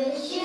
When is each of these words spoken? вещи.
вещи. 0.00 0.39